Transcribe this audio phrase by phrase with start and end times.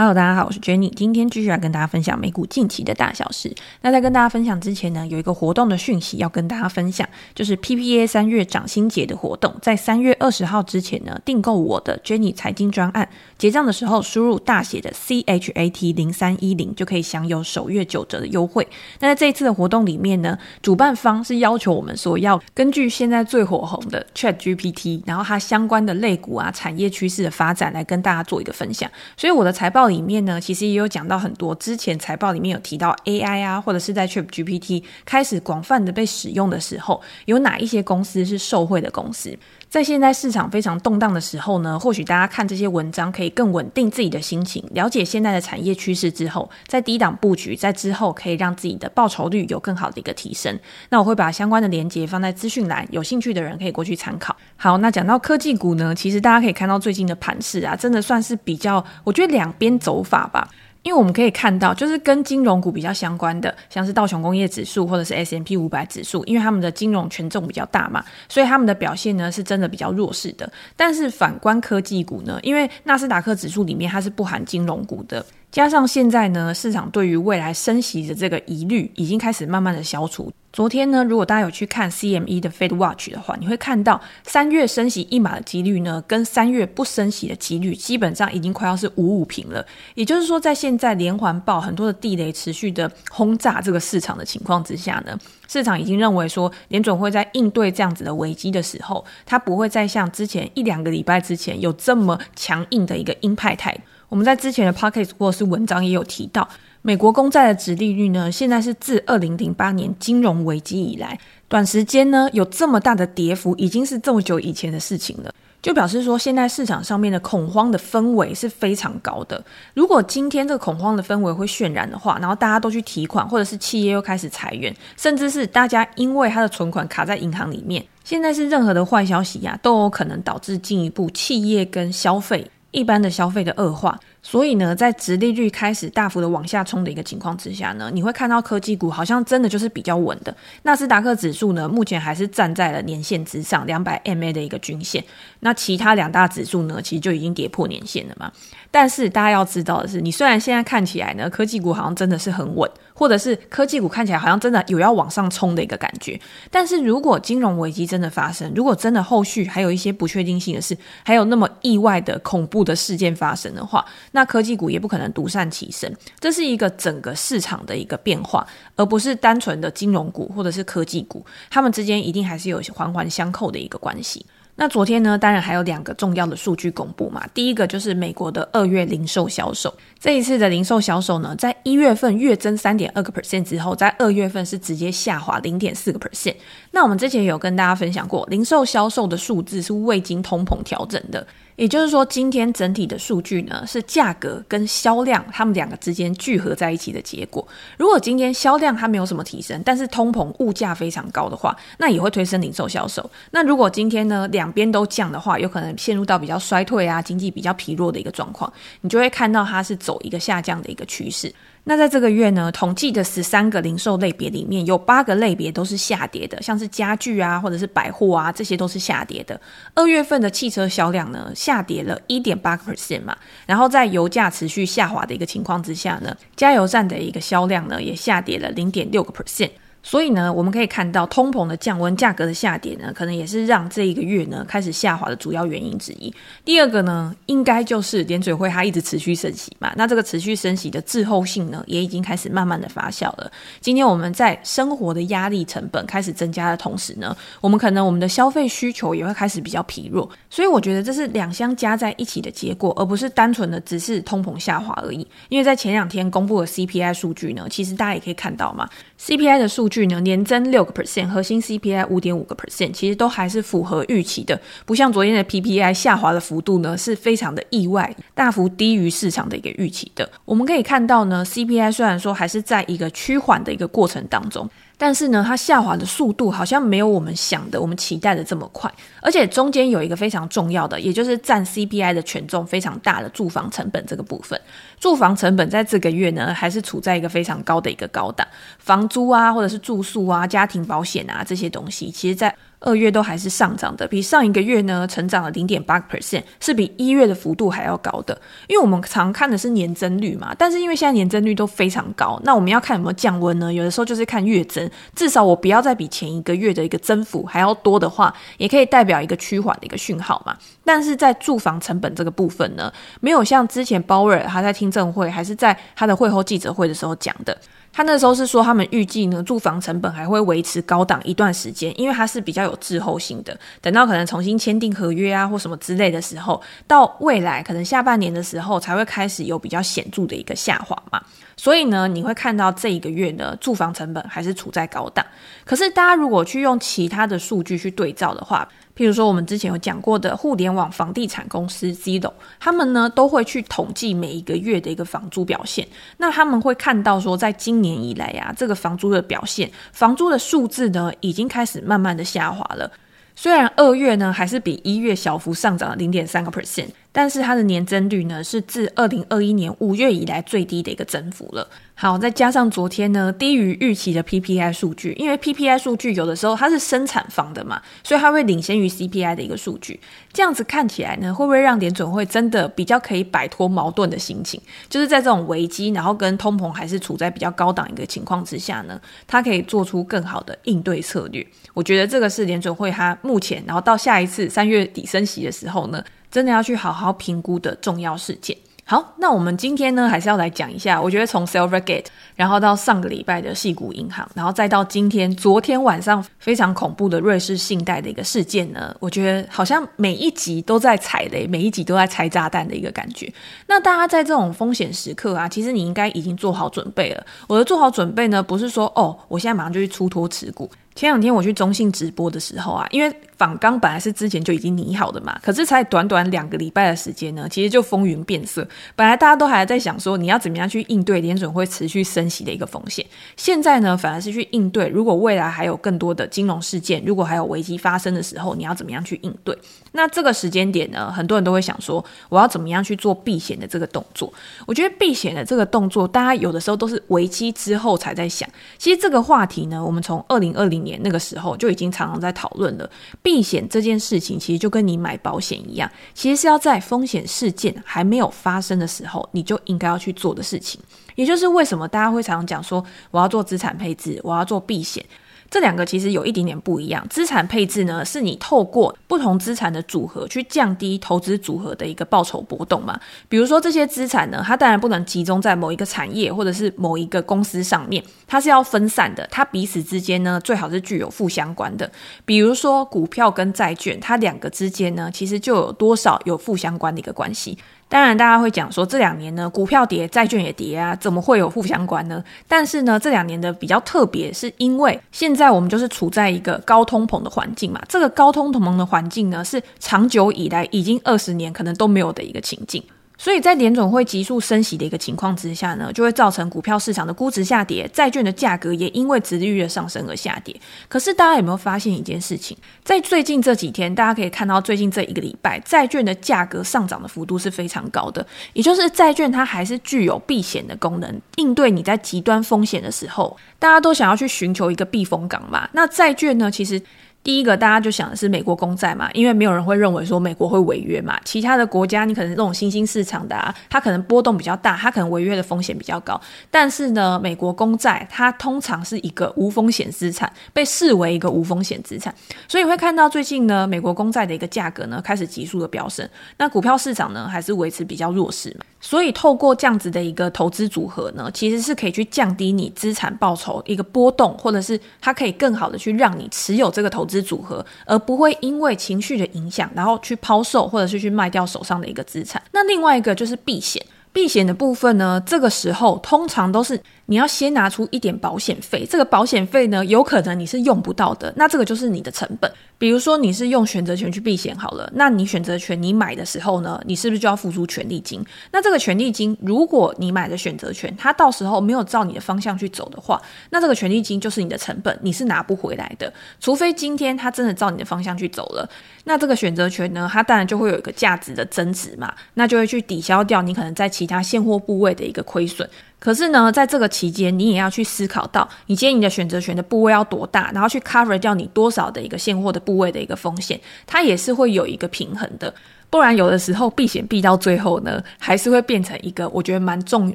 [0.00, 3.54] Hello，大家好，我是 Jenny，今天继续来跟大家分享美股近期的大小事。
[3.82, 18.66] 那在跟大家分享之前呢，有一个活动的讯息要跟大家分享，就是 PPA 三月涨薪节的活动，在三月二十号之前呢，订购我的 Jenny 财经专案，结账的时候输入大写的 CHAT 零三一零，就可以享有首月九折的优惠。
[19.00, 28.90] 那在这一次的活动里面呢，主办方是要求我们说要根据现在最火红的 ChatGPT，然后它相关的类股啊、产业趋势的发展来跟大家做一个分享。
[29.14, 29.89] 所以我的财报。
[29.90, 31.54] 里面呢，其实也有讲到很多。
[31.56, 39.36] 之前财报里面有提到 AI 啊，或者是在 ChatGPT 开始广泛的被使用的时候，有哪一些公司是受惠的公司？
[39.70, 50.58] 在现在市场非常动荡的时候呢，或许大家看这些文章可以更稳定自己的心情，了解现在的产业趋势之后，在低档布局，在之后可以让自己的报酬率有更好的一个提升。
[50.88, 54.36] 那我会把相关的连接放在资讯栏，有兴趣的人可以过去参考。
[54.56, 60.48] 好，那讲到科技股呢，其实大家可以看到最近的盘势啊，真的算是比较，我觉得两边走法吧。
[60.82, 70.50] 因为我们可以看到，就是跟金融股比较相关的，像是道琼工业指数或者是 S M P 五百指数，因为他们的金融权重比较大嘛，所以他们的表现呢是真的比较弱势的。
[70.76, 75.24] 但是反观科技股呢，因为纳斯达克指数里面它是不含金融股的。
[75.50, 80.32] 加上现在呢，市场对于未来升息的这个疑虑已经开始慢慢的消除。
[80.52, 89.64] 昨天呢，如果大家有去看 CME 的 Fed Watch 的话，你会看到三月升息一码的几率呢，跟三月不升息的几率基本上已经快要是五五平了。
[89.94, 103.82] 也就是说，在现在连环爆很多的地雷持续的轰炸这个市场的情况之下呢，市场已经认为说，联准会在应对这样子的危机的时候，它不会再像之前一两个礼拜之前有这么强硬的一个鹰派态度。
[104.08, 106.48] 我们在之前的 Pockets 或者是文章也有提到，
[106.82, 119.44] 美国公债的殖利率呢，现在是自二零零八年金融危机以来，短时间呢有这么大的跌幅，已经是这么久以前的事情了，就表示说现在市场上面的恐慌的氛围是非常高的。
[119.74, 132.50] 如果今天这个恐慌的氛围会渲染的话，然后大家都去提款，或者是企业又开始裁员，甚至是大家因为他的存款卡在银行里面，现在是任何的坏消息呀、都有可能导致进一步企业跟消费。
[132.72, 140.34] 一般的消费的恶化，所以呢，在殖利率开始大幅的往下冲的一个情况之下呢，你会看到科技股好像真的就是比较稳的。
[140.62, 145.02] 纳斯达克指数呢，目前还是站在了年线之上，两百 MA 的一个均线。
[145.40, 148.30] 那其他两大指数呢，其实就已经跌破年线了嘛。
[148.70, 156.20] 但是大家要知道的是，你虽然现在看起来呢，科技股好像真的是很稳，或者是科技股看起来好像真的有要往上冲的一个感觉。
[156.50, 165.94] 但是如果金融危机真的发生，如果真的后续还有一些不确定性的事，还有那么意外的恐怖的事件发生的话，那科技股也不可能独善其身。
[166.18, 174.24] 这是一个整个市场的一个变化，而不是单纯的金融股或者是科技股，它们之间一定还是有环环相扣的一个关系。
[174.56, 177.26] 那昨天呢，当然还有两个重要的数据公布嘛。
[177.32, 186.34] 第一个就是美国的二月零售销售，这一次的零售销售呢，在一月份月增三点二个 percent 之后，在二月份是直接下滑零点四个 percent。
[186.72, 191.26] 那我们之前有跟大家分享过，零售销售的数字是未经通膨调整的。
[191.60, 197.46] 也就是说，今天整体的数据呢，是价格跟销量它们两个之间聚合在一起的结果。
[197.76, 203.10] 如果今天销量它没有什么提升，但是通膨物价非常高的话，那也会推升零售销售。
[203.30, 208.50] 那如果今天呢，两边都降的话，有可能陷入到比较衰退啊，经济比较疲弱的一个状况，
[208.80, 211.30] 你就会看到它是走一个下降的一个趋势。
[211.70, 219.40] 那在这个月呢，统计的十三个零售类别里面，有八个类别都是下跌的，像是家具啊，或者是百货啊，这些都是下跌的。
[219.72, 223.16] 二月份的汽车销量呢，下跌了一点八个 percent 嘛，
[223.46, 229.50] 然后在油价持续下滑的一个情况之下呢，加油站的一个销量呢，也下跌了零点六个 percent。
[229.82, 236.12] 所以呢，我们可以看到通膨的降温、价格的下跌呢，可能也是让这一个月呢开始下滑的主要原因之一。
[236.44, 243.30] 第二个呢，应该就是联准会它一直持续升息嘛，那这个持续升息的滞后性呢，也已经开始慢慢的发酵了。
[243.60, 250.08] 今天我们在生活的压力成本开始增加的同时呢，我们可能我们的消费需求也会开始比较疲弱。
[250.28, 255.06] 所以我觉得这是两相加在一起的结果，而不是单纯的只是通膨下滑而已。
[255.30, 258.68] 因为在前两天公布的 CPI 数据呢，其实大家也可以看到嘛
[259.00, 270.10] ，CPI 的数据呢年增六个 percent，核心 CPI 五点五个 percent，其实都还是符合预期的，不像昨天的 PPI 下滑的幅度呢是非常的意外，大幅低于市场的一个预期的。
[270.24, 274.50] 我们可以看到呢，CPI 虽然说还是在一个趋缓的一个过程当中。
[274.82, 278.72] 但是呢，它下滑的速度好像没有我们想的、我们期待的这么快，
[279.02, 284.40] 而且中间有一个非常重要的，也就是占 CPI 的权重非常大的住房成本这个部分。
[284.78, 288.26] 住房成本在这个月呢，还是处在一个非常高的一个高档，
[288.58, 298.18] 房租啊，或者是住宿啊、家庭保险啊这些东西，其实在二月都还是上涨的，比上一个月呢成长了零点八个 percent，是比一月的幅度还要高的。
[298.48, 303.52] 因为我们常看的是年增率嘛，但是因为现在年增率都非常高，那我们要看有没有降温呢？
[303.52, 310.36] 有的时候就是看月增，至少我不要再比前一个月的一个增幅还要多的话，也可以代表一个趋缓的一个讯号嘛。
[310.64, 312.70] 但是在住房成本这个部分呢，
[313.00, 317.36] 没有像之前鲍威尔他在听证会还是在他的会后记者会的时候讲的。
[317.72, 323.38] 他那时候是说，他们预计呢，住房成本还会维持高档一段时间，因为它是比较有滞后性的。
[323.60, 331.00] 等到可能重新签订合约啊，或什么之类的时候，到未来可能下半年的时候，才会开始有比较显著的一个下滑嘛。
[331.36, 335.06] 所以呢，你会看到这一个月呢，住房成本还是处在高档。
[335.44, 338.46] 可是大家如果去用其他的数据去对照的话，
[338.80, 345.68] 譬如说，我们之前有讲过的互联网房地产公司 Zillow，他们呢都会去统计每一个月的一个房租表现。
[345.98, 352.72] 那他们会看到说，在今年以来呀，这个房租的表现，房租的数字呢，已经开始慢慢的下滑了。
[353.14, 361.48] 虽然二月呢还是比一月小幅上涨了零点三个 percent，但是它的年增率呢是自二零二一年五月以来最低的一个增幅了。
[361.74, 369.80] 好，再加上昨天呢低于预期的 PPI 数据，因为 PPI 数据有的时候它是生产方的嘛，所以它会领先于 CPI 的一个数据。
[370.12, 374.38] 这样子看起来呢，会不会让联准会真的比较可以摆脱矛盾的心情？
[374.68, 381.26] 就是在这种危机，然后跟通膨还是处在比较高档一个情况之下呢，它可以做出更好的应对策略。
[381.54, 388.36] 我觉得这个是联准会它目前，然后到下一次三月底升息的时候呢，真的要去好好评估的重要事件。
[388.64, 390.80] 好，那我们今天呢，还是要来讲一下。
[390.80, 403.12] 我觉得从 Silvergate，然后到上个礼拜的矽谷银行，然后再到今天、昨天晚上非常恐怖的瑞士信贷的一个事件呢，我觉得好像每一集都在踩雷，每一集都在拆炸弹的一个感觉。
[403.48, 407.04] 那大家在这种风险时刻啊，其实你应该已经做好准备了。
[407.26, 410.48] 我的做好准备呢，不是说哦，我现在马上就去出脱持股。
[410.76, 418.48] 前两天我去中信直播的时候啊，因为访纲本来是之前就已经拟好的嘛，可是才短短两个礼拜的时间呢，其实就风云变色。
[418.74, 422.82] 本来大家都还在想说，你要怎么样去应对联准会持续升息的一个风险，
[423.18, 429.36] 现在呢，反而是去应对，如果未来还有更多的金融事件，如果还有危机发生的时候，你要怎么样去应对？
[429.72, 434.10] 那这个时间点呢，很多人都会想说，我要怎么样去做避险的这个动作？
[434.46, 438.26] 我觉得避险的这个动作，大家有的时候都是危机之后才在想。
[438.56, 442.70] 其实这个话题呢，我们从二零二零年那个时候就已经常常在讨论了。
[443.10, 450.60] 避险这件事情，其实就跟你买保险一样，其实是要在风险事件还没有发生的时候，你就应该要去做的事情。
[450.94, 454.84] 也就是为什么大家会常常讲说，我要做资产配置，我要做避险。
[455.30, 456.84] 这两个其实有一点点不一样。
[456.90, 462.78] 资产配置呢，是你透过不同资产的组合去降低投资组合的一个报酬波动嘛。
[463.08, 469.06] 比如说这些资产呢，它当然不能集中在某一个产业或者是某一个公司上面，它是要分散的。
[469.10, 471.70] 它彼此之间呢，最好是具有负相关的。
[472.04, 477.38] 比如说股票跟债券，它两个之间呢，其实就有多少有负相关的一个关系。
[477.70, 482.02] 当然，大家会讲说这两年呢，股票跌，债券也跌啊，怎么会有负相关呢？
[482.26, 487.62] 但是呢，这两年的比较特别，是因为现在我们就是处在一个高通膨的环境嘛。
[487.68, 492.60] 这个高通膨的环境呢，是长久以来已经二十年可能都没有的一个情境。
[493.00, 500.38] 所以在联总会急速升息的一个情况之下呢，就会造成股票市场的估值下跌，债券的价格也因为殖利率的上升而下跌。
[500.68, 502.36] 可是大家有没有发现一件事情？
[502.62, 515.48] 在最近这几天，大家可以看到最近这一个礼拜，债券的价格上涨的幅度是非常高的，也就是债券它还是具有避险的功能，应对你在极端风险的时候，大家都想要去寻求一个避风港嘛。
[515.54, 516.60] 那债券呢，其实。
[517.02, 521.00] 第一个，大家就想的是美国公债嘛，因为没有人会认为说美国会违约嘛。
[521.02, 525.98] 其他的国家，你可能这种新兴市场的啊，它可能波动比较大，它可能违约的风险比较高。
[526.30, 531.94] 但是呢，美国公债它通常是一个无风险资产，被视为一个无风险资产，
[532.28, 535.88] 所以会看到最近呢，美国公债的一个价格呢开始急速的飙升，
[536.18, 538.44] 那股票市场呢还是维持比较弱势嘛。
[538.60, 546.89] 所以透过这样子的一个投资组合呢，其实是可以去降低你资产报酬一个波动，或者是它可以更好的去让你持有这个投。
[546.90, 552.20] 资组合，而不会因为情绪的影响，然后去抛售或者是去卖掉手上的一个资产。
[552.32, 556.60] 那另外一个就是避险，避险的部分呢，这个时候通常都是。
[556.90, 562.28] 你要先拿出一点保险费，这个保险费呢，有可能你是用不到的，那这个就是你的成本。
[562.60, 568.04] 比如说你是用选择权去避险好了，那你选择权你买的时候呢，你是不是就要付出权利金？
[568.32, 573.00] 那这个权利金，如果你买的选择权，它到时候没有照你的方向去走的话，
[573.30, 575.90] 那这个权利金就是你的成本，你是拿不回来的。
[576.20, 578.46] 除非今天它真的照你的方向去走了，
[578.84, 585.48] 那这个选择权呢，它当然就会有一个价值的增值嘛，那就会去抵消掉你可能在其他现货部位的一个亏损。
[585.80, 595.34] 可是呢，在这个期间，你也要去思考到，你今天你的选择权的部位要多大，然后去 cover 掉你多少的一个现货的部位的一个风险，它也是会有一个平衡的。
[595.70, 599.94] 不然有的时候避险避到最后呢，还是会变成一个我觉得蛮重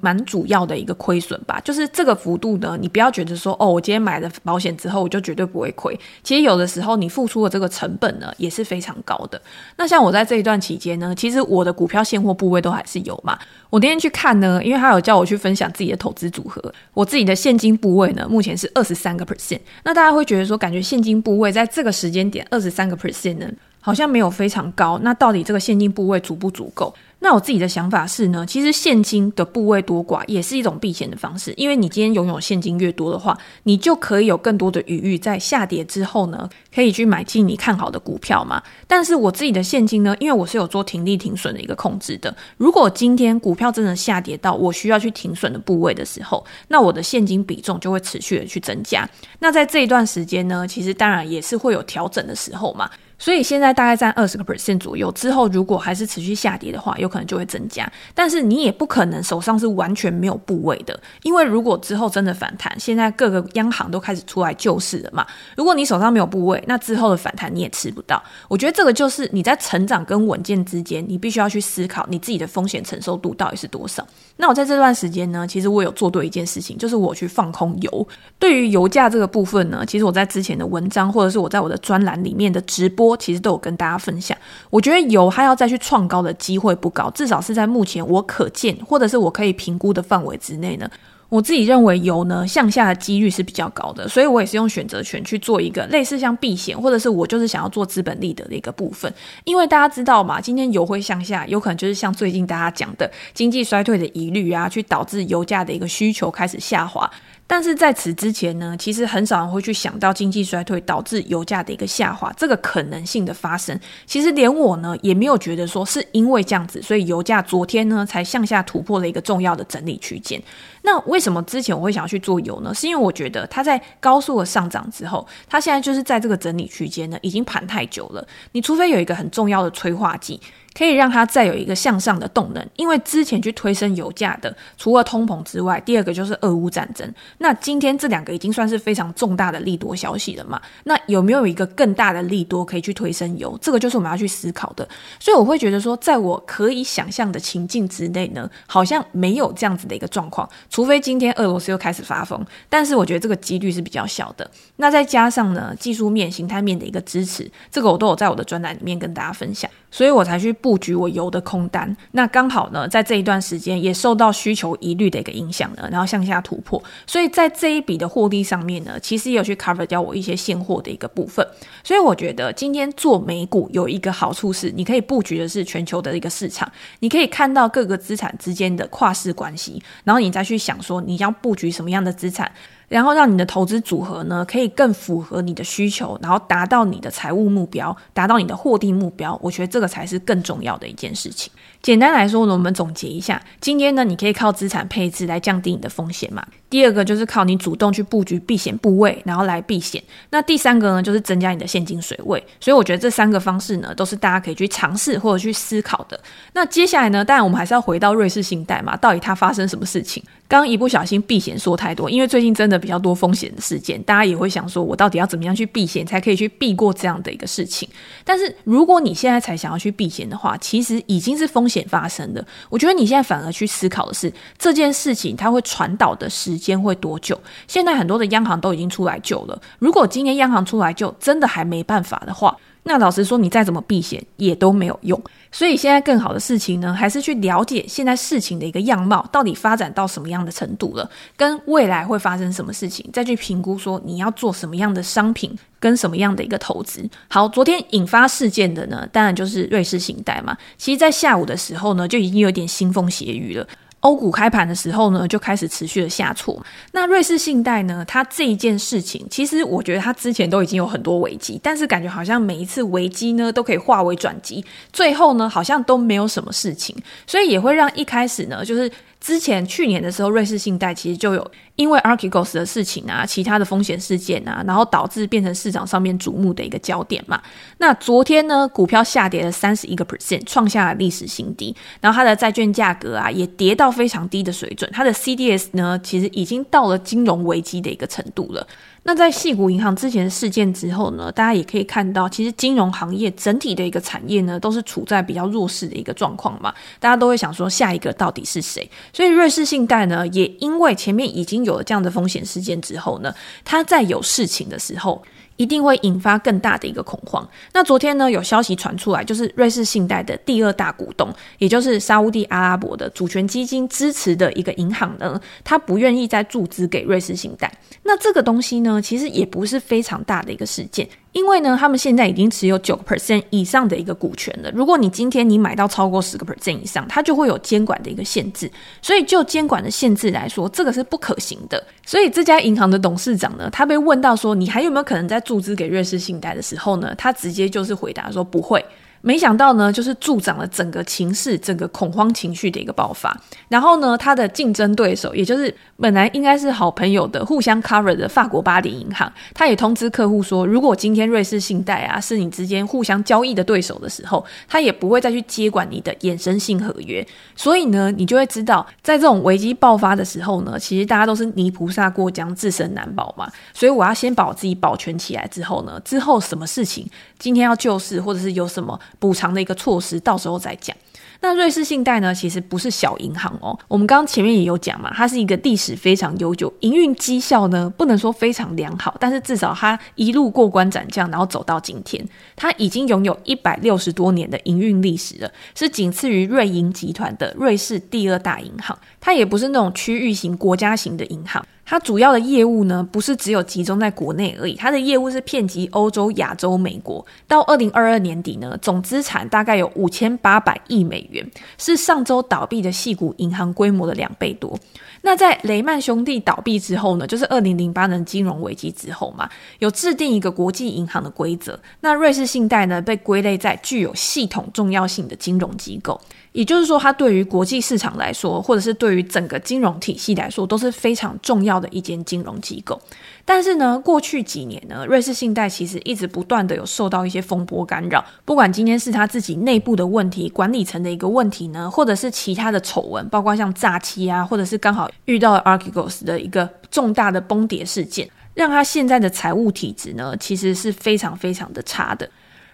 [0.00, 1.60] 蛮主要的一个亏损吧。
[1.64, 5.98] 就是这个幅度呢，你不要觉得说哦，我今天买了保险之后我就绝对不会亏。
[6.24, 9.40] 其实有的时候你付出的这个成本呢，也是非常高的。
[9.76, 13.38] 那像我在这一段期间呢，其实我的股票现货部位都还是有嘛。
[13.70, 16.60] 我那天去看呢，因为他有叫我去分享自己的投资组合，
[16.92, 19.60] 我自己的现金部位呢，目前是二十三个 percent。
[19.84, 23.46] 那大家会觉得说，感觉现金部位在这个时间点二十三个 percent 呢？
[23.80, 26.94] 好像没有非常高，那到底这个现金部位足不足够？
[27.22, 38.62] 那我自己的想法是呢，其实现金的部位多寡也是一种避险的方式，因为你今天拥有现金越多的话，你就可以有更多的余裕在下跌之后呢，可以去买进你看好的股票嘛。
[38.86, 49.06] 但是我自己的现金呢，因为我是有做停利停损的一个控制的，如果今天股票真的下跌到我需要去停损的部位的时候，那我的现金比重就会持续的去增加。
[49.40, 52.90] 那在这一段时间呢，其实当然也是会有调整的时候嘛。
[53.20, 57.86] 所以现在大概占二十个 percent 左右，之后如果还是持续下跌的话，有可能就会增加。
[58.14, 65.26] 但是你也不可能手上是完全没有部位的，因为如果之后真的反弹，现在各个央行都开始出来救市了嘛。
[65.54, 68.22] 如果你手上没有部位，那之后的反弹你也吃不到。
[68.48, 74.02] 我觉得这个就是你在成长跟稳健之间，你必须要去思考你自己的风险承受度到底是多少。
[74.40, 78.08] 那我在这段时间呢，其实我有做对一件事情，就是我去放空油。
[78.38, 84.36] 对于油价这个部分呢，其实我在之前的文章或者是我在我的专栏里面的直播，其实都有跟大家分享。
[84.70, 90.90] 我觉得油它要再去创高的机会不高，至少是在目前我可见或者是我可以评估的范围之内呢。
[91.30, 99.10] 我自己认为油呢向下的几率是比较高的，所以我也是用选择权去做一个类似像避险，或者是我就是想要做资本利得的一个部分。
[99.44, 107.08] 因为大家知道嘛，今天油会向下，有可能就是像最近大家讲的经济衰退的疑虑啊，去导致油价的一个需求开始下滑。
[107.52, 113.76] 但是在此之前呢，其实很少人会去想到经济衰退导致油价的一个下滑这个可能性的发生。
[114.06, 120.40] 其实连我呢也没有觉得说是因为这样子，所以油价昨天呢才向下突破了一个重要的整理区间。
[120.82, 122.72] 那为什么之前我会想要去做油呢？
[122.72, 128.24] 是因为我觉得它在高速的上涨之后，它现在就是在这个整理区间呢已经盘太久了。
[128.52, 130.40] 你除非有一个很重要的催化剂。
[130.72, 137.12] 可以让它再有一个向上的动能，因为之前去推升油价的，除了通膨之外，第二个就是俄乌战争。
[137.38, 140.60] 那今天这两个已经算是非常重大的利多消息了嘛？
[140.84, 143.58] 那有没有一个更大的利多可以去推升油？
[143.60, 144.88] 这个就是我们要去思考的。
[145.18, 152.44] 所以我会觉得说，在我可以想象的情境之内呢，好像没有这样子的一个状况，除非今天俄罗斯又开始发疯。
[152.68, 154.48] 但是我觉得这个几率是比较小的。
[154.76, 159.70] 那再加上呢，技术面、形态面的一个支持，这个我都有在我的专栏里面跟大家分享。
[159.92, 171.46] 所以我才去布局我油的空单，那刚好呢，在这一段时间也受到需求疑虑的一个影响呢，然后向下突破，所以在这一笔的获利上面呢，其实也有去 cover 掉我一些现货的一个部分。
[171.82, 182.50] 所以我觉得今天做美股有一个好处是，你可以布局的是全球的一个市场，你可以看到各个资产之间的跨市关系，然后你再去想说你要布局什么样的资产。
[182.90, 189.38] 然后让你的投资组合呢，可以更符合你的需求，然后达到你的财务目标，达到你的获利目标。
[189.40, 191.52] 我觉得这个才是更重要的一件事情。
[191.82, 196.46] 简单来说呢，我们总结一下，今天呢，你可以靠资产配置来降低你的风险嘛。
[196.68, 200.00] 第二个就是靠你主动去布局避险部位，然后来避险。
[200.30, 202.40] 那第三个呢，就是增加你的现金水位。
[202.60, 206.20] 所以我觉得这三个方式呢，都是大家可以去尝试或者去思考的。
[206.52, 210.22] 那接下来呢，当然我们还是要回到瑞士信贷嘛，到底它发生什么事情？
[210.46, 217.88] 刚刚一不小心避险说太多，因为最近真的比较多风险的事件，大家也会想说，我到底要怎么样去避险，才可以去避过这样的一个事情？
[218.24, 222.44] 但是如果你现在才想要去避险的话，其实已经是风险发生的。
[222.68, 227.40] 我觉得你现在反而去思考的是这件事情它会传导的时间会多久？
[227.68, 232.56] 现在很多的央行都已经出来救了，如果今天央行出来救，真的还没办法的话。
[232.82, 235.20] 那老实说，你再怎么避险也都没有用。
[235.52, 247.08] 所以现在更好的事情呢，还是去了解现在事情的一个样貌，到底发展到什么样的程度了，跟未来会发生什么事情，再去评估说你要做什么样的商品跟什么样的一个投资。
[247.28, 250.56] 好，昨天引发事件的呢，当然就是瑞士信贷嘛。
[250.78, 253.66] 其实，在下午的时候呢，就已经有点腥风血雨了。
[254.00, 256.60] 欧股开盘的时候呢，就开始持续的下挫。
[256.92, 268.90] 那瑞士信贷呢，它这一件事情，其实我觉得它之前都已经有很多危机，但是感觉好像每一次危机呢，都可以化为转机，最后呢，好像都没有什么事情，所以也会让一开始呢，就是。
[269.20, 277.38] 之前去年的时候，瑞士信贷其实就有因为 Archegos 的事情啊，其他的风险事件啊，然后导致变成市场上面瞩目的一个焦点嘛。
[277.76, 288.66] 那昨天呢，股票下跌了三十一个 percent，创下了历史新低，然后它的债券价格啊也跌到非常低的水准，它的 CDS 呢，其实已经到了金融危机的一个程度了。
[289.02, 296.72] 那在矽谷银行之前事件之后呢，大家也可以看到，其实金融行业整体的一个产业呢，都是处在比较弱势的一个状况嘛。
[296.98, 298.88] 大家都会想说，下一个到底是谁？
[299.12, 305.22] 所以瑞士信贷呢，也因为前面已经有了这样的风险事件之后呢，它在有事情的时候，
[305.60, 307.46] 一定会引发更大的一个恐慌。
[307.74, 317.70] 那昨天呢，有消息传出来，就是瑞士信贷的第二大股东，也就是沙乌地阿拉伯的主权基金支持的一个银行呢，他不愿意再注资给瑞士信贷。
[318.04, 321.06] 那这个东西呢，其实也不是非常大的一个事件。
[321.32, 324.70] 因为呢，他们现在已经持有九个 percent 以上的一个股权了。
[324.72, 328.70] 如果你今天你买到超过十个 percent 以上，它就会有监管的一个限制。
[329.00, 331.82] 所以就监管的限制来说，这个是不可行的。
[332.04, 338.84] 所以这家银行的董事长呢，他被问到说，你还有没有可能再注资给瑞士信贷的时候呢，他直接就是回答说不会。
[339.22, 343.38] 没想到呢，就是助长了整个情势、整个恐慌情绪的一个爆发。
[343.68, 357.26] 然后呢，他的竞争对手，也就是本来应该是好朋友的、互相 cover 的法国巴黎银行，他也通知客户说，如果今天瑞士信贷啊是你之间互相交易的对手的时候，他也不会再去接管你的衍生性合约。
[357.54, 363.46] 所以呢，你就会知道，在这种危机爆发的时候呢，其实大家都是泥菩萨过江，自身难保嘛。
[363.74, 367.06] 所以我要先把我自己保全起来之后呢，之后什么事情
[367.38, 368.98] 今天要救市，或者是有什么。
[369.18, 370.96] 补偿的一个措施，到时候再讲。
[371.42, 373.78] 那瑞士信贷呢，其实不是小银行哦。
[373.88, 382.22] 我们刚刚前面也有讲嘛，它是一个历史非常悠久，营运绩效呢不能说非常良好，但是至少它一路过关斩将，然后走到今天，
[382.56, 388.98] 它已经拥有一百六十多年的营运历史了，是仅次于瑞银集团的瑞士第二大银行。
[389.20, 391.64] 它也不是那种区域型、国家型的银行。
[391.84, 397.24] 它主要的业务呢，不是只有集中在国内而已，它的业务是遍及欧洲、亚洲、美国。
[397.48, 401.44] 到二零二二年底呢，总资产大概有五千八百亿美元，
[401.78, 404.78] 是上周倒闭的细谷银行规模的两倍多。
[405.22, 409.50] 那在雷曼兄弟倒闭之后呢，就是二零零八年金融危机之后嘛，
[409.80, 411.78] 有制定一个国际银行的规则。
[412.00, 416.20] 那瑞士信贷呢，被归类在具有系统重要性的金融机构，
[416.52, 423.00] 也就是说，它对于国际市场来说，或者是对于整个金融体系来说，都是非常重要的一间金融机构。
[423.44, 442.28] 但是呢，过去几年呢，瑞士信贷其实一直不断的有受到一些风波干扰，不管今天是他自己内部的问题、管理层的一个问题呢，或者是其他的丑闻，包括像诈欺啊，或者是刚好遇到 Archegos 的一个重大的崩跌事件，让他现在的财务体质呢，其实是非常非常的差的。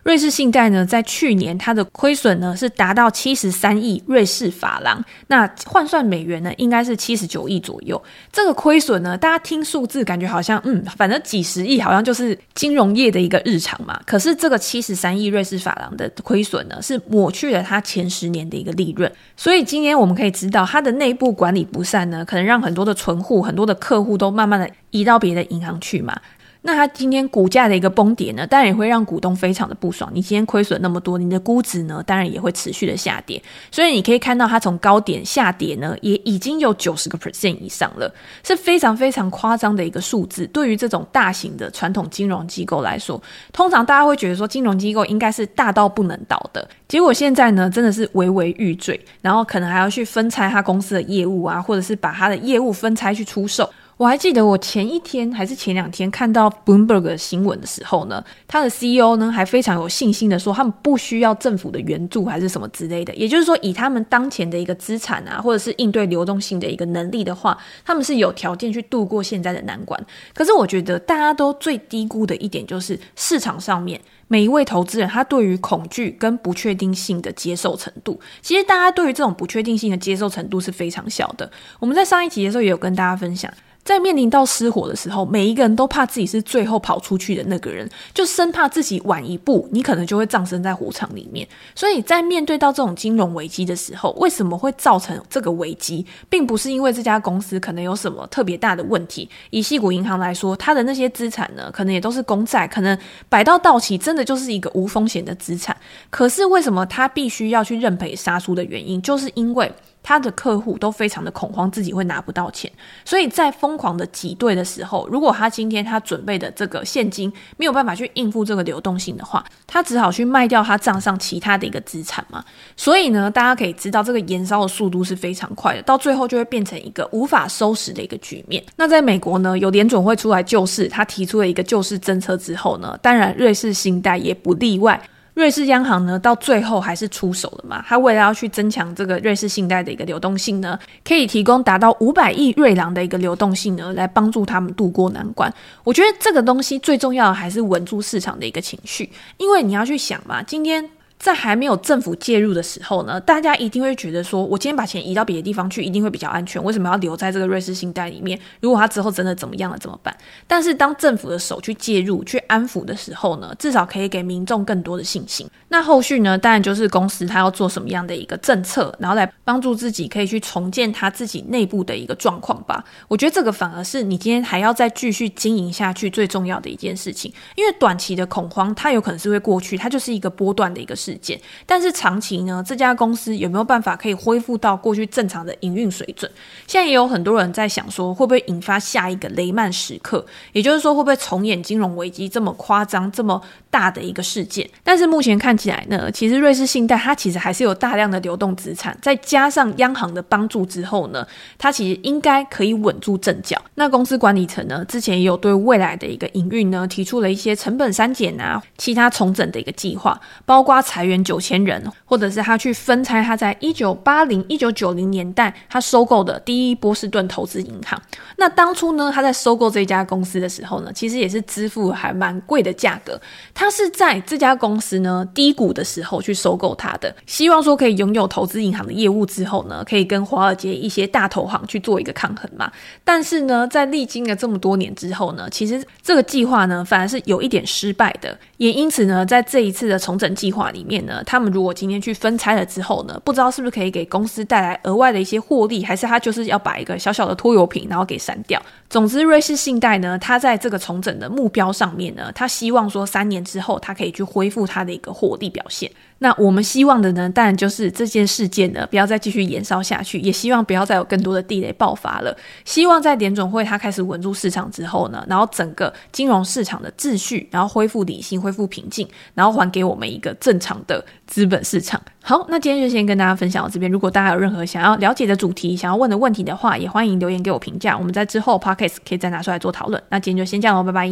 [0.07, 8.01] 瑞士信贷呢，在去年它的亏损呢是达到七十三亿瑞士法郎，那换算美元呢，应该是七十九亿左右。
[8.31, 14.01] 这个亏损呢，大家听数字感觉好像，嗯，反正几十亿好像就是金融业的一个日常嘛。
[14.07, 19.11] 可是这个七十三亿瑞士法郎的亏损呢，是抹去了它前十年的一个利润。
[19.37, 26.17] 所以今天我们可以知道，它的内部管理不善呢，可能让很多的存户、很多的客户都慢慢的移到别的银行去嘛。
[26.63, 30.11] 那它今天股价的一个崩跌呢，当然也会让股东非常的不爽。
[30.13, 33.41] 你今天亏损那么多，你的估值呢，当然也会持续的下跌。
[33.71, 40.47] 所以你可以看到，它从高点下跌呢，也已经有九十个 percent 以上了，是非常非常夸张的一个数字。
[40.49, 53.71] 对于这种大型的传统金融机构来说，通常大家会觉得说，金融机构应该是大到不能倒的，结果现在呢，真的是摇摇欲坠，然后可能还要去分拆它公司的业务啊，或者是把它的业务分拆去出售。
[53.99, 63.15] 我还记得我前一天还是前两天看到 Bloomberg 的新闻的时候呢，他的 CEO 呢还非常有信心的说，他们不需要政府的援助还是什么之类的。
[63.15, 67.57] 也就是说，以他们当前的一个资产啊，或者是应对流动性的一个能力的话，
[67.87, 69.99] 他们是有条件去度过现在的难关。
[70.35, 81.51] 可是我觉得大家都最低估的一点就是市场上面每一位投资人他对于恐惧跟不确定性的接受程度，其实大家对于这种不确定性的接受程度是非常小的。
[81.81, 83.51] 我们在上一集的时候也有跟大家分享。
[83.87, 91.47] 在面临到失火的时候，每一个人都怕自己是最后跑出去的那个人，就生怕自己晚一步，你可能就会葬身在火场里面。
[91.73, 99.31] 所以在面对到这种金融危机的时候，为什么会造成这个危机，并不是因为这家公司可能有什么特别大的问题。
[99.51, 105.77] 以矽谷银行来说，它的那些资产呢，可能也都是公债，可能摆到到期，真的就是一个无风险的资产。
[106.11, 109.73] 可是为什么它必须要去认赔杀出的原因，就是因为。
[110.07, 112.71] 他的客户都非常的恐慌，自己会拿不到钱，
[113.05, 122.45] 所以在疯狂的挤兑的时候，如果他今天他准备的这个现金没有办法去应付这个流动性的话，他只好去卖掉他账上其他的一个资产嘛。
[122.77, 128.63] 所以呢，大家可以知道这个延烧的速度是非常快的，到最后就会变成一个无法收拾的一个局面。
[128.77, 135.03] 那在美国呢，有联准会出来救市，他提出了一个救市政策之后呢，当然瑞士信贷也不例外。
[135.37, 137.85] 瑞士央行呢，到最后还是出手了嘛。
[137.87, 145.53] 他为了要去增强这个瑞士信贷的一个流动性呢，可以提供达到五百亿瑞郎的一个流动性呢，来帮助他们渡过难关。
[145.85, 150.96] 我觉得这个东西最重要的还是稳住市场的一个情绪，因为你要去想嘛，今天。
[151.19, 156.63] 在还没有政府介入的时候呢，大家一定会觉得说，我今天把钱移到别的地方去，一定会比较安全。
[156.63, 158.39] 为什么要留在这个瑞士信贷里面？
[158.61, 160.17] 如果它之后真的怎么样了，怎么办？
[160.47, 165.49] 但是当政府的手去介入、去安抚的时候呢，至少可以给民众更多的信心。
[165.69, 172.85] 那后续呢，当然就是公司它要做什么样的一个政策，然后来帮助自己可以去重建它自己内部的一个状况吧。
[173.09, 186.29] 我觉得这个反而是你今天还要再继续经营下去最重要的一件事情，因为短期的恐慌它有可能是会过去，它就是一个波段的一个事件，但是长期呢，这家公司有没有办法可以恢复到过去正常的营运水准？
[186.67, 190.25] 现在也有很多人在想说，会不会引发下一个雷曼时刻？
[190.53, 193.41] 也就是说，会不会重演金融危机这么夸张、这么
[193.71, 194.69] 大的一个事件？
[194.83, 201.25] 但是目前看起来呢，其实瑞士信贷它其实还是有大量的流动资产，再加上央行的帮助之后呢，
[201.57, 203.61] 它其实应该可以稳住阵脚。
[203.77, 218.01] 那公司管理层呢，之前也有对未来的一个营运呢，提出了一些成本删减啊、其他重整的一个计划，包括裁员九千人，或者是他去分拆他在一九八零、一九九零年代他收购的第一波士顿投资银行。
[218.39, 223.21] 那当初呢，他在收购这家公司的时候呢，其实也是支付还蛮贵的价格。
[223.53, 232.73] 他是在这家公司呢低谷的时候去收购它的，希望说可以拥有投资银行的业务之后呢，可以跟华尔街一些大投行去做一个抗衡嘛。
[233.05, 238.39] 但是呢，在历经了这么多年之后呢，其实这个计划呢反而是有一点失败的。
[238.57, 248.61] 也因此呢，在这一次的重整计划里面呢，他们如果今天去分拆了之后呢，不知道是不是可以给公司带来额外的一些获利，还是他就是要把一个小小的拖油瓶然后给删掉。
[248.89, 255.91] 总之，瑞士信贷呢，它在这个重整的目标上面呢，他希望说三年之后，它可以去恢复它的一个获利表现。
[256.19, 262.35] 那我们希望的呢，当然就是这件事件呢，不要再继续延烧下去，也希望不要再有更多的地雷爆发了。
[262.65, 272.01] 希望在联总会它开始稳住市场之后呢，然后整个金融市场的秩序，然后恢复理性、恢复平静，然后还给我们一个正常的资本市场。
[272.23, 273.91] 好，那今天就先跟大家分享到这边。
[273.91, 277.97] 如果大家有任何想要了解的主题、想要问的问题的话，也欢迎留言给我评价。
[277.97, 280.03] 我们在之后 Podcast 可以再拿出来做讨论。
[280.09, 281.11] 那今天就先这样喽，拜拜。